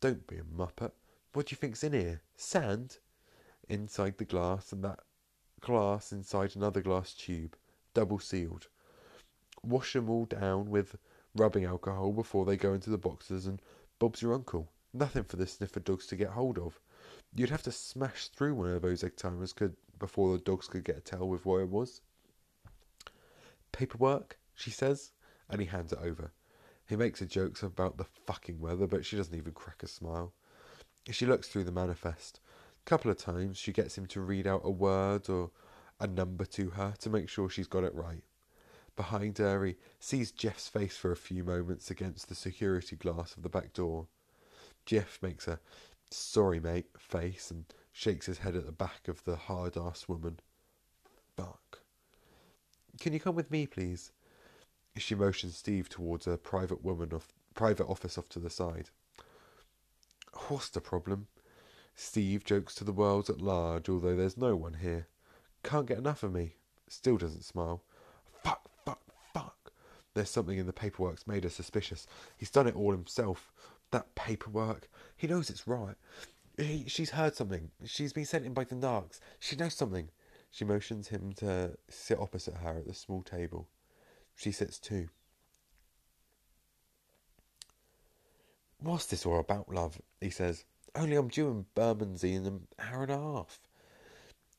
Don't 0.00 0.26
be 0.26 0.36
a 0.36 0.44
muppet. 0.44 0.92
What 1.32 1.46
do 1.46 1.52
you 1.52 1.56
think's 1.56 1.82
in 1.82 1.92
here? 1.94 2.20
Sand? 2.36 2.98
Inside 3.68 4.18
the 4.18 4.24
glass, 4.24 4.72
and 4.72 4.84
that 4.84 5.00
glass 5.60 6.12
inside 6.12 6.54
another 6.54 6.82
glass 6.82 7.14
tube, 7.14 7.56
double 7.94 8.18
sealed. 8.18 8.68
Wash 9.64 9.92
them 9.92 10.10
all 10.10 10.24
down 10.24 10.70
with 10.70 10.96
rubbing 11.34 11.64
alcohol 11.64 12.12
before 12.12 12.44
they 12.44 12.56
go 12.56 12.74
into 12.74 12.90
the 12.90 12.98
boxes, 12.98 13.46
and 13.46 13.62
Bob's 13.98 14.22
your 14.22 14.34
uncle. 14.34 14.68
Nothing 14.92 15.24
for 15.24 15.36
the 15.36 15.46
sniffer 15.46 15.80
dogs 15.80 16.06
to 16.08 16.16
get 16.16 16.30
hold 16.30 16.58
of. 16.58 16.80
You'd 17.34 17.50
have 17.50 17.62
to 17.62 17.72
smash 17.72 18.28
through 18.28 18.54
one 18.54 18.68
of 18.68 18.82
those 18.82 19.02
egg 19.02 19.16
timers 19.16 19.52
could, 19.52 19.76
before 19.98 20.32
the 20.32 20.42
dogs 20.42 20.68
could 20.68 20.84
get 20.84 20.98
a 20.98 21.00
tell 21.00 21.28
with 21.28 21.46
what 21.46 21.60
it 21.60 21.68
was. 21.68 22.00
Paperwork, 23.70 24.38
she 24.54 24.70
says, 24.70 25.12
and 25.48 25.60
he 25.60 25.66
hands 25.66 25.92
it 25.92 25.98
over. 26.02 26.32
He 26.86 26.96
makes 26.96 27.22
a 27.22 27.26
joke 27.26 27.62
about 27.62 27.96
the 27.96 28.04
fucking 28.04 28.60
weather, 28.60 28.86
but 28.86 29.04
she 29.04 29.16
doesn't 29.16 29.34
even 29.34 29.52
crack 29.52 29.82
a 29.82 29.86
smile. 29.86 30.34
She 31.10 31.24
looks 31.24 31.48
through 31.48 31.64
the 31.64 31.72
manifest. 31.72 32.40
A 32.84 32.88
couple 32.88 33.10
of 33.10 33.16
times 33.16 33.56
she 33.56 33.72
gets 33.72 33.96
him 33.96 34.06
to 34.06 34.20
read 34.20 34.46
out 34.46 34.62
a 34.64 34.70
word 34.70 35.30
or 35.30 35.50
a 36.00 36.06
number 36.06 36.44
to 36.46 36.70
her 36.70 36.94
to 36.98 37.10
make 37.10 37.28
sure 37.28 37.48
she's 37.48 37.66
got 37.66 37.84
it 37.84 37.94
right. 37.94 38.24
Behind 38.96 39.38
her, 39.38 39.74
sees 39.98 40.32
Jeff's 40.32 40.68
face 40.68 40.96
for 40.96 41.12
a 41.12 41.16
few 41.16 41.44
moments 41.44 41.90
against 41.90 42.28
the 42.28 42.34
security 42.34 42.96
glass 42.96 43.36
of 43.36 43.42
the 43.42 43.48
back 43.48 43.72
door. 43.72 44.06
Jeff 44.84 45.18
makes 45.22 45.48
a 45.48 45.60
sorry 46.10 46.60
mate 46.60 46.86
face 46.98 47.50
and 47.50 47.64
shakes 47.92 48.26
his 48.26 48.38
head 48.38 48.56
at 48.56 48.66
the 48.66 48.72
back 48.72 49.08
of 49.08 49.24
the 49.24 49.36
hard 49.36 49.76
ass 49.76 50.08
woman. 50.08 50.40
Fuck. 51.36 51.80
Can 53.00 53.12
you 53.12 53.20
come 53.20 53.34
with 53.34 53.50
me, 53.50 53.66
please? 53.66 54.12
She 54.96 55.14
motions 55.14 55.56
Steve 55.56 55.88
towards 55.88 56.26
a 56.26 56.36
private 56.36 56.84
woman 56.84 57.12
off 57.12 57.28
private 57.54 57.86
office 57.86 58.18
off 58.18 58.28
to 58.30 58.38
the 58.38 58.50
side. 58.50 58.90
What's 60.48 60.68
the 60.68 60.80
problem? 60.80 61.28
Steve 61.94 62.44
jokes 62.44 62.74
to 62.76 62.84
the 62.84 62.92
world 62.92 63.28
at 63.28 63.40
large, 63.40 63.88
although 63.88 64.16
there's 64.16 64.36
no 64.36 64.56
one 64.56 64.74
here. 64.74 65.06
Can't 65.62 65.86
get 65.86 65.98
enough 65.98 66.22
of 66.22 66.32
me. 66.32 66.56
Still 66.88 67.18
doesn't 67.18 67.44
smile. 67.44 67.82
Fuck. 68.42 68.70
There's 70.14 70.30
something 70.30 70.58
in 70.58 70.66
the 70.66 70.72
paperwork's 70.72 71.26
made 71.26 71.44
her 71.44 71.50
suspicious. 71.50 72.06
He's 72.36 72.50
done 72.50 72.66
it 72.66 72.76
all 72.76 72.92
himself. 72.92 73.52
That 73.90 74.14
paperwork. 74.14 74.88
He 75.16 75.26
knows 75.26 75.50
it's 75.50 75.66
right. 75.66 75.94
He, 76.58 76.84
she's 76.86 77.10
heard 77.10 77.34
something. 77.34 77.70
She's 77.84 78.12
been 78.12 78.26
sent 78.26 78.44
in 78.44 78.52
by 78.52 78.64
the 78.64 78.74
Narcs. 78.74 79.20
She 79.38 79.56
knows 79.56 79.74
something. 79.74 80.10
She 80.50 80.64
motions 80.64 81.08
him 81.08 81.32
to 81.38 81.78
sit 81.88 82.18
opposite 82.18 82.54
her 82.56 82.76
at 82.78 82.86
the 82.86 82.94
small 82.94 83.22
table. 83.22 83.68
She 84.36 84.52
sits 84.52 84.78
too. 84.78 85.08
What's 88.80 89.06
this 89.06 89.24
all 89.24 89.38
about, 89.38 89.72
love? 89.72 90.00
He 90.20 90.30
says. 90.30 90.64
Only 90.94 91.16
I'm 91.16 91.28
due 91.28 91.48
in 91.48 91.66
Bermondsey 91.74 92.34
in 92.34 92.44
an 92.44 92.66
hour 92.78 93.04
and 93.04 93.12
a 93.12 93.18
half. 93.18 93.58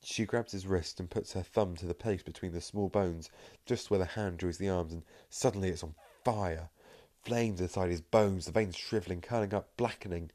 She 0.05 0.25
grabs 0.25 0.51
his 0.51 0.67
wrist 0.67 0.99
and 0.99 1.09
puts 1.09 1.31
her 1.31 1.41
thumb 1.41 1.77
to 1.77 1.85
the 1.85 1.93
place 1.93 2.21
between 2.21 2.51
the 2.51 2.59
small 2.59 2.89
bones, 2.89 3.31
just 3.65 3.89
where 3.89 3.99
the 3.99 4.05
hand 4.05 4.39
joins 4.39 4.57
the 4.57 4.67
arms, 4.67 4.91
and 4.91 5.03
suddenly 5.29 5.69
it's 5.69 5.83
on 5.83 5.95
fire. 6.25 6.69
Flames 7.23 7.61
inside 7.61 7.89
his 7.89 8.01
bones, 8.01 8.45
the 8.45 8.51
veins 8.51 8.75
shriveling, 8.75 9.21
curling 9.21 9.53
up, 9.53 9.69
blackening. 9.77 10.29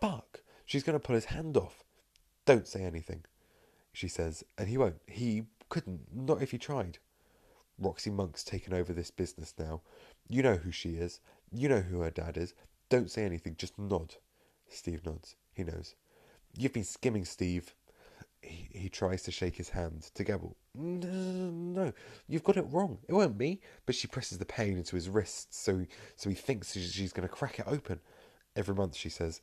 Fuck! 0.00 0.40
She's 0.66 0.82
going 0.82 0.98
to 0.98 1.04
pull 1.04 1.14
his 1.14 1.26
hand 1.26 1.56
off. 1.56 1.84
Don't 2.44 2.66
say 2.66 2.82
anything, 2.82 3.24
she 3.92 4.08
says, 4.08 4.42
and 4.58 4.68
he 4.68 4.76
won't. 4.76 5.00
He 5.06 5.44
couldn't, 5.68 6.12
not 6.12 6.42
if 6.42 6.50
he 6.50 6.58
tried. 6.58 6.98
Roxy 7.78 8.10
Monk's 8.10 8.42
taken 8.42 8.74
over 8.74 8.92
this 8.92 9.12
business 9.12 9.54
now. 9.56 9.82
You 10.28 10.42
know 10.42 10.56
who 10.56 10.72
she 10.72 10.96
is. 10.96 11.20
You 11.52 11.68
know 11.68 11.82
who 11.82 12.00
her 12.00 12.10
dad 12.10 12.36
is. 12.36 12.52
Don't 12.88 13.10
say 13.10 13.24
anything, 13.24 13.54
just 13.56 13.78
nod. 13.78 14.16
Steve 14.68 15.06
nods. 15.06 15.36
He 15.54 15.62
knows. 15.62 15.94
You've 16.56 16.72
been 16.72 16.84
skimming, 16.84 17.24
Steve. 17.24 17.74
He, 18.40 18.68
he 18.72 18.88
tries 18.88 19.22
to 19.24 19.32
shake 19.32 19.56
his 19.56 19.70
hand 19.70 20.10
to 20.14 20.24
Gabble. 20.24 20.56
No, 20.74 21.50
no, 21.50 21.92
you've 22.28 22.44
got 22.44 22.56
it 22.56 22.66
wrong. 22.70 22.98
It 23.08 23.12
won't 23.12 23.36
be. 23.36 23.60
But 23.84 23.94
she 23.94 24.06
presses 24.06 24.38
the 24.38 24.44
pain 24.44 24.76
into 24.76 24.96
his 24.96 25.08
wrist, 25.08 25.54
so 25.54 25.84
so 26.16 26.30
he 26.30 26.36
thinks 26.36 26.72
she's 26.72 27.12
going 27.12 27.28
to 27.28 27.34
crack 27.34 27.58
it 27.58 27.66
open. 27.66 28.00
Every 28.54 28.74
month, 28.74 28.96
she 28.96 29.08
says, 29.08 29.40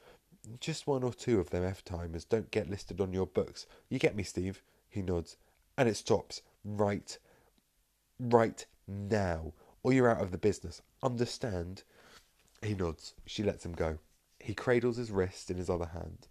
just 0.59 0.87
one 0.87 1.03
or 1.03 1.13
two 1.13 1.39
of 1.39 1.49
them 1.49 1.63
F 1.63 1.83
timers 1.83 2.25
don't 2.25 2.51
get 2.51 2.69
listed 2.69 3.01
on 3.01 3.13
your 3.13 3.25
books. 3.25 3.65
You 3.89 3.99
get 3.99 4.15
me, 4.15 4.23
Steve? 4.23 4.61
He 4.89 5.01
nods. 5.01 5.37
And 5.77 5.89
it 5.89 5.97
stops 5.97 6.41
right, 6.63 7.17
right 8.19 8.65
now, 8.87 9.53
or 9.83 9.93
you're 9.93 10.09
out 10.09 10.21
of 10.21 10.31
the 10.31 10.37
business. 10.37 10.81
Understand? 11.03 11.83
He 12.61 12.75
nods. 12.75 13.13
She 13.25 13.43
lets 13.43 13.65
him 13.65 13.73
go. 13.73 13.97
He 14.39 14.53
cradles 14.53 14.97
his 14.97 15.11
wrist 15.11 15.49
in 15.49 15.57
his 15.57 15.69
other 15.69 15.87
hand. 15.87 16.27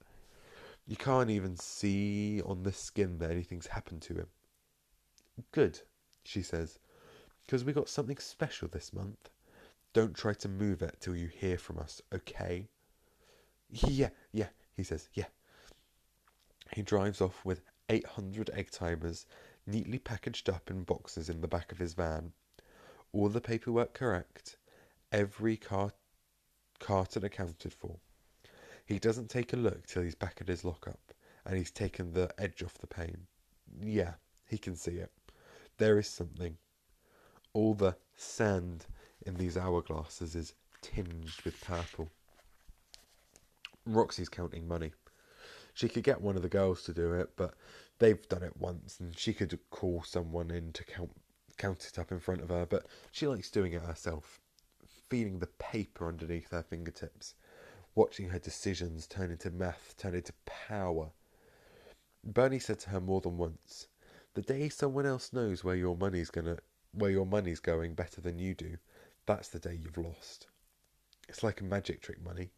You 0.87 0.97
can't 0.97 1.31
even 1.31 1.57
see 1.57 2.43
on 2.43 2.63
the 2.63 2.73
skin 2.73 3.19
that 3.19 3.31
anything's 3.31 3.69
happened 3.69 4.03
to 4.03 4.15
him. 4.15 4.27
Good, 5.51 5.81
she 6.25 6.43
says, 6.43 6.79
because 7.47 7.65
we 7.65 7.73
got 7.73 7.89
something 7.89 8.19
special 8.19 8.69
this 8.69 8.93
month. 8.93 9.31
Don't 9.95 10.15
try 10.15 10.35
to 10.35 10.49
move 10.49 10.83
it 10.83 10.97
till 11.01 11.17
you 11.17 11.29
hear 11.29 11.57
from 11.57 11.79
us, 11.79 12.03
okay? 12.13 12.69
Yeah, 13.71 14.11
yeah, 14.33 14.49
he 14.77 14.83
says, 14.83 15.09
yeah. 15.15 15.27
He 16.73 16.83
drives 16.83 17.21
off 17.21 17.45
with 17.45 17.63
800 17.89 18.51
egg 18.51 18.71
timers 18.71 19.27
neatly 19.67 19.99
packaged 19.99 20.51
up 20.51 20.71
in 20.71 20.83
boxes 20.83 21.29
in 21.29 21.41
the 21.41 21.49
back 21.49 21.73
of 21.73 21.79
his 21.79 21.95
van. 21.95 22.33
All 23.13 23.29
the 23.29 23.41
paperwork 23.41 23.95
correct, 23.95 24.57
every 25.13 25.57
car- 25.57 25.93
carton 26.79 27.25
accounted 27.25 27.73
for. 27.73 27.99
He 28.85 28.99
doesn't 28.99 29.31
take 29.31 29.53
a 29.53 29.57
look 29.57 29.87
till 29.87 30.03
he's 30.03 30.15
back 30.15 30.39
at 30.41 30.49
his 30.49 30.65
lockup 30.65 31.15
and 31.45 31.57
he's 31.57 31.71
taken 31.71 32.13
the 32.13 32.33
edge 32.39 32.63
off 32.63 32.79
the 32.79 32.87
pain. 32.87 33.27
Yeah, 33.81 34.15
he 34.47 34.59
can 34.59 34.77
see 34.77 34.99
it. 34.99 35.11
There 35.79 35.99
is 35.99 36.09
something. 36.09 36.57
All 37.53 37.75
the 37.75 37.97
sand 38.17 38.87
in 39.25 39.35
these 39.35 39.57
hourglasses 39.57 40.35
is 40.37 40.55
tinged 40.83 41.33
with 41.45 41.61
purple. 41.63 42.11
Roxy's 43.87 44.29
counting 44.29 44.67
money. 44.69 44.93
She 45.75 45.89
could 45.89 46.05
get 46.05 46.21
one 46.21 46.37
of 46.37 46.43
the 46.43 46.49
girls 46.49 46.85
to 46.85 46.95
do 46.95 47.13
it, 47.15 47.31
but 47.37 47.55
they've 47.99 48.29
done 48.29 48.43
it 48.43 48.57
once, 48.57 49.01
and 49.01 49.19
she 49.19 49.33
could 49.33 49.59
call 49.71 50.03
someone 50.05 50.51
in 50.51 50.73
to 50.73 50.85
count 50.85 51.13
count 51.57 51.87
it 51.87 51.99
up 51.99 52.11
in 52.11 52.19
front 52.19 52.43
of 52.43 52.49
her. 52.49 52.67
But 52.67 52.87
she 53.13 53.27
likes 53.27 53.51
doing 53.51 53.73
it 53.73 53.83
herself, 53.83 54.41
feeling 55.09 55.39
the 55.39 55.47
paper 55.47 56.09
underneath 56.09 56.51
her 56.51 56.63
fingertips, 56.63 57.35
watching 57.95 58.29
her 58.31 58.39
decisions 58.39 59.07
turn 59.07 59.31
into 59.31 59.51
math, 59.51 59.95
turn 59.97 60.15
into 60.15 60.33
power. 60.45 61.13
Bernie 62.25 62.59
said 62.59 62.79
to 62.81 62.91
her 62.91 63.01
more 63.01 63.21
than 63.21 63.37
once, 63.37 63.89
"The 64.35 64.43
day 64.43 64.69
someone 64.69 65.07
else 65.07 65.33
knows 65.33 65.63
where 65.63 65.77
your 65.77 65.97
money's 65.97 66.31
gonna, 66.31 66.59
where 66.93 67.11
your 67.11 67.27
money's 67.27 67.61
going 67.61 67.95
better 67.95 68.21
than 68.21 68.39
you 68.39 68.55
do, 68.55 68.79
that's 69.27 69.49
the 69.49 69.61
day 69.61 69.75
you've 69.75 69.99
lost." 69.99 70.49
It's 71.29 71.43
like 71.43 71.61
a 71.61 71.65
magic 71.65 72.01
trick, 72.01 72.21
money. 72.23 72.53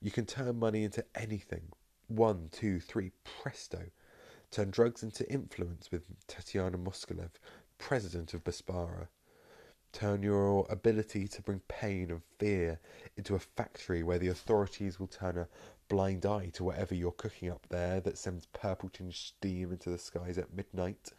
You 0.00 0.10
can 0.10 0.26
turn 0.26 0.58
money 0.58 0.84
into 0.84 1.04
anything. 1.14 1.72
One, 2.06 2.48
two, 2.50 2.80
three, 2.80 3.12
presto. 3.24 3.90
Turn 4.50 4.70
drugs 4.70 5.02
into 5.02 5.30
influence 5.30 5.90
with 5.90 6.06
Tatiana 6.26 6.78
Moskalev, 6.78 7.32
president 7.76 8.32
of 8.32 8.44
Bessapara. 8.44 9.08
Turn 9.92 10.22
your 10.22 10.66
ability 10.70 11.28
to 11.28 11.42
bring 11.42 11.60
pain 11.68 12.10
and 12.10 12.22
fear 12.38 12.78
into 13.16 13.34
a 13.34 13.38
factory 13.38 14.02
where 14.02 14.18
the 14.18 14.28
authorities 14.28 15.00
will 15.00 15.06
turn 15.06 15.38
a 15.38 15.48
blind 15.88 16.26
eye 16.26 16.50
to 16.54 16.64
whatever 16.64 16.94
you're 16.94 17.10
cooking 17.12 17.50
up 17.50 17.66
there 17.68 18.00
that 18.00 18.18
sends 18.18 18.46
purple 18.46 18.90
tinged 18.90 19.14
steam 19.14 19.72
into 19.72 19.90
the 19.90 19.98
skies 19.98 20.38
at 20.38 20.54
midnight. 20.54 21.12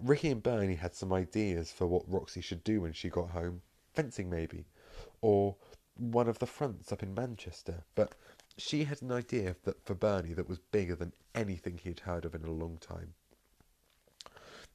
Ricky 0.00 0.30
and 0.30 0.42
Bernie 0.42 0.76
had 0.76 0.94
some 0.94 1.12
ideas 1.12 1.70
for 1.70 1.86
what 1.86 2.10
Roxy 2.10 2.40
should 2.40 2.64
do 2.64 2.80
when 2.80 2.92
she 2.92 3.10
got 3.10 3.30
home. 3.30 3.62
Fencing, 3.92 4.30
maybe. 4.30 4.64
Or 5.20 5.56
one 5.96 6.28
of 6.28 6.38
the 6.38 6.46
fronts 6.46 6.92
up 6.92 7.02
in 7.02 7.14
Manchester, 7.14 7.84
but 7.94 8.14
she 8.56 8.84
had 8.84 9.02
an 9.02 9.12
idea 9.12 9.56
that 9.64 9.84
for 9.84 9.94
Bernie 9.94 10.32
that 10.34 10.48
was 10.48 10.58
bigger 10.58 10.94
than 10.94 11.12
anything 11.34 11.78
he'd 11.78 12.00
heard 12.00 12.24
of 12.24 12.34
in 12.34 12.44
a 12.44 12.50
long 12.50 12.78
time. 12.78 13.14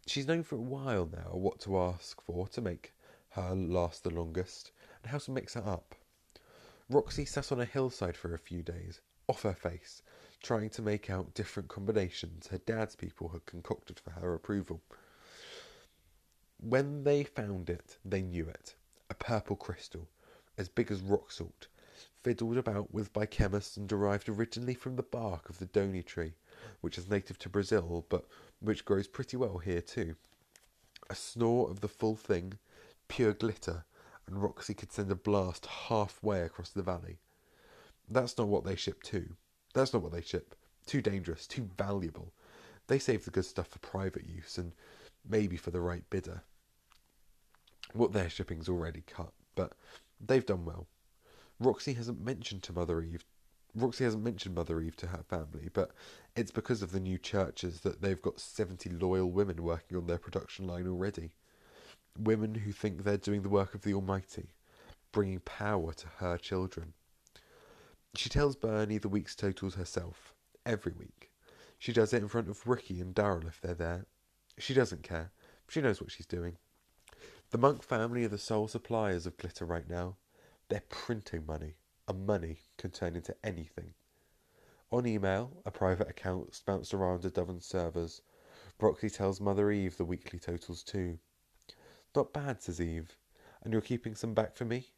She's 0.08 0.28
known 0.28 0.44
for 0.44 0.56
a 0.56 0.62
while 0.62 1.08
now 1.08 1.32
what 1.34 1.60
to 1.62 1.80
ask 1.80 2.22
for 2.22 2.48
to 2.50 2.62
make 2.62 2.94
her 3.30 3.56
last 3.56 4.04
the 4.04 4.12
longest, 4.12 4.72
and 5.02 5.12
how 5.12 5.18
to 5.18 5.32
mix 5.32 5.56
it 5.56 5.66
up. 5.66 5.96
Roxy 6.90 7.26
sat 7.26 7.52
on 7.52 7.60
a 7.60 7.66
hillside 7.66 8.16
for 8.16 8.32
a 8.34 8.38
few 8.38 8.62
days, 8.62 9.02
off 9.28 9.42
her 9.42 9.56
face, 9.56 10.04
trying 10.44 10.70
to 10.70 10.84
make 10.84 11.10
out 11.10 11.34
different 11.34 11.70
combinations 11.70 12.48
her 12.48 12.60
dad's 12.60 12.96
people 12.96 13.30
had 13.30 13.48
concocted 13.48 14.00
for 14.00 14.12
her 14.12 14.36
approval. 14.36 14.84
When 16.60 17.04
they 17.04 17.24
found 17.24 17.72
it, 17.72 17.98
they 18.06 18.22
knew 18.22 18.48
it. 18.48 18.76
A 19.10 19.16
purple 19.16 19.56
crystal, 19.56 20.08
as 20.56 20.70
big 20.70 20.92
as 20.92 21.02
rock 21.02 21.32
salt, 21.32 21.68
fiddled 22.24 22.58
about 22.58 22.94
with 22.94 23.12
by 23.12 23.26
chemists 23.26 23.76
and 23.76 23.90
derived 23.90 24.30
originally 24.30 24.76
from 24.76 24.98
the 24.98 25.04
bark 25.04 25.50
of 25.50 25.58
the 25.58 25.66
doni 25.66 26.04
tree, 26.04 26.36
which 26.82 26.98
is 26.98 27.10
native 27.10 27.38
to 27.40 27.50
Brazil, 27.50 28.06
but 28.10 28.26
which 28.60 28.86
grows 28.86 29.08
pretty 29.08 29.38
well 29.38 29.58
here 29.58 29.82
too. 29.82 30.16
A 31.10 31.16
snore 31.16 31.70
of 31.70 31.82
the 31.82 31.88
full 31.88 32.16
thing, 32.16 32.58
pure 33.08 33.34
glitter, 33.34 33.84
and 34.28 34.42
Roxy 34.42 34.74
could 34.74 34.92
send 34.92 35.12
a 35.12 35.16
blast 35.16 35.66
halfway 35.66 36.42
across 36.42 36.70
the 36.70 36.82
valley. 36.82 37.18
That's 38.10 38.38
not 38.38 38.48
what 38.48 38.64
they 38.64 38.76
ship 38.76 39.04
to. 39.04 39.36
That's 39.74 39.94
not 39.94 40.02
what 40.02 40.12
they 40.12 40.22
ship. 40.22 40.56
Too 40.86 41.02
dangerous, 41.02 41.48
too 41.48 41.70
valuable. 41.78 42.32
They 42.88 43.00
save 43.00 43.26
the 43.26 43.32
good 43.32 43.46
stuff 43.46 43.68
for 43.68 43.80
private 43.80 44.28
use 44.28 44.58
and 44.58 44.72
maybe 45.28 45.58
for 45.58 45.72
the 45.72 45.82
right 45.82 46.08
bidder. 46.10 46.44
What 47.94 48.14
they're 48.14 48.30
shipping's 48.30 48.70
already 48.70 49.04
cut, 49.08 49.32
but 49.56 49.74
they've 50.20 50.46
done 50.46 50.66
well. 50.66 50.88
Roxy 51.60 51.94
hasn't 51.94 52.24
mentioned 52.24 52.64
to 52.64 52.74
Mother 52.74 53.02
Eve 53.02 53.24
Roxy 53.76 54.06
hasn't 54.06 54.24
mentioned 54.24 54.56
Mother 54.56 54.80
Eve 54.80 54.96
to 54.98 55.08
her 55.08 55.24
family, 55.24 55.70
but 55.74 55.92
it's 56.34 56.52
because 56.52 56.82
of 56.82 56.94
the 56.94 57.00
new 57.00 57.18
churches 57.18 57.82
that 57.82 58.02
they've 58.02 58.22
got 58.22 58.40
70 58.40 58.90
loyal 58.90 59.30
women 59.30 59.62
working 59.62 59.98
on 59.98 60.08
their 60.08 60.18
production 60.18 60.66
line 60.66 60.88
already. 60.88 61.32
Women 62.18 62.56
who 62.56 62.72
think 62.72 63.04
they're 63.04 63.18
doing 63.18 63.42
the 63.42 63.50
work 63.50 63.76
of 63.76 63.82
the 63.82 63.94
Almighty, 63.94 64.54
bringing 65.12 65.40
power 65.40 65.92
to 65.92 66.08
her 66.20 66.38
children. 66.38 66.94
She 68.16 68.30
tells 68.30 68.56
Bernie 68.56 68.98
the 68.98 69.10
week's 69.10 69.36
totals 69.36 69.76
herself, 69.76 70.34
every 70.66 70.94
week. 70.94 71.32
She 71.78 71.92
does 71.92 72.14
it 72.14 72.22
in 72.22 72.30
front 72.30 72.48
of 72.48 72.66
Ricky 72.66 73.02
and 73.02 73.14
Daryl 73.14 73.46
if 73.46 73.60
they're 73.60 73.74
there. 73.74 74.06
She 74.58 74.74
doesn't 74.74 75.04
care. 75.04 75.32
She 75.68 75.82
knows 75.82 76.00
what 76.00 76.12
she's 76.12 76.26
doing. 76.26 76.56
The 77.52 77.58
Monk 77.58 77.84
family 77.84 78.24
are 78.24 78.30
the 78.30 78.38
sole 78.38 78.70
suppliers 78.70 79.26
of 79.26 79.36
glitter 79.36 79.66
right 79.66 79.90
now. 79.90 80.16
They're 80.70 80.84
printing 80.88 81.46
money 81.46 81.76
and 82.08 82.26
money 82.26 82.60
can 82.78 82.92
turn 82.92 83.16
into 83.16 83.36
anything. 83.44 83.94
On 84.92 85.06
email, 85.06 85.52
a 85.66 85.72
private 85.72 86.10
account 86.10 86.62
bounced 86.66 86.94
around 86.94 87.22
to 87.22 87.30
Devon's 87.30 87.66
servers. 87.66 88.22
Roxy 88.80 89.10
tells 89.10 89.42
Mother 89.42 89.72
Eve 89.72 89.98
the 89.98 90.06
weekly 90.06 90.40
totals 90.40 90.84
too. 90.84 91.18
Not 92.16 92.34
bad, 92.34 92.62
says 92.62 92.80
Eve. 92.80 93.18
And 93.64 93.74
you're 93.74 93.82
keeping 93.82 94.16
some 94.16 94.34
back 94.34 94.56
for 94.56 94.66
me? 94.66 94.90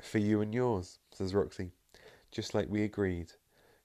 For 0.00 0.18
you 0.18 0.40
and 0.40 0.54
yours, 0.54 0.98
says 1.12 1.34
Roxy. 1.34 1.72
Just 2.30 2.54
like 2.54 2.68
we 2.68 2.82
agreed. 2.82 3.32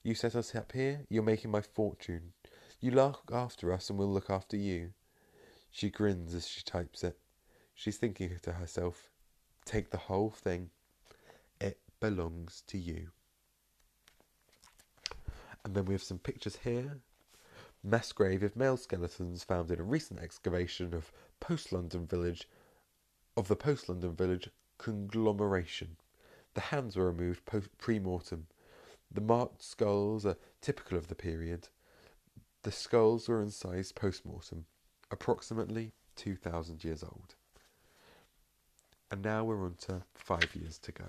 You 0.04 0.16
set 0.16 0.36
us 0.36 0.56
up 0.56 0.72
here, 0.72 1.02
you're 1.10 1.24
making 1.24 1.52
my 1.52 1.62
fortune. 1.62 2.34
You 2.80 2.92
look 2.92 3.30
after 3.34 3.74
us 3.74 3.90
and 3.90 4.00
we'll 4.00 4.14
look 4.14 4.30
after 4.30 4.56
you. 4.56 4.94
She 5.72 5.90
grins 5.90 6.34
as 6.34 6.48
she 6.48 6.62
types 6.62 7.04
it. 7.04 7.18
She's 7.74 7.98
thinking 7.98 8.38
to 8.44 8.54
herself, 8.54 9.10
take 9.66 9.90
the 9.90 9.98
whole 9.98 10.30
thing 10.30 10.70
belongs 12.10 12.62
to 12.68 12.78
you. 12.78 13.10
And 15.64 15.74
then 15.74 15.86
we 15.86 15.96
have 15.96 16.04
some 16.04 16.20
pictures 16.20 16.60
here. 16.64 17.00
Mass 17.84 18.12
grave 18.12 18.44
of 18.44 18.56
male 18.56 18.78
skeletons 18.78 19.44
found 19.44 19.72
in 19.72 19.80
a 19.80 19.84
recent 19.84 20.20
excavation 20.20 20.94
of 20.94 21.12
post 21.40 21.72
London 21.72 22.06
village 22.06 22.48
of 23.36 23.48
the 23.48 23.56
post 23.56 23.90
London 23.90 24.16
village 24.16 24.52
conglomeration. 24.78 25.98
The 26.54 26.62
hands 26.62 26.96
were 26.96 27.12
removed 27.12 27.42
pre 27.80 27.98
mortem. 27.98 28.46
The 29.12 29.22
marked 29.22 29.64
skulls 29.64 30.28
are 30.28 30.38
typical 30.62 31.00
of 31.00 31.08
the 31.08 31.16
period. 31.16 31.70
The 32.62 32.72
skulls 32.72 33.28
were 33.28 33.42
incised 33.42 33.96
post 33.96 34.28
mortem, 34.28 34.66
approximately 35.10 35.94
2,000 36.18 36.84
years 36.84 37.02
old. 37.02 37.34
And 39.10 39.24
now 39.24 39.44
we're 39.44 39.66
on 39.66 39.76
to 39.88 40.04
five 40.14 40.56
years 40.56 40.78
to 40.80 40.92
go. 40.92 41.06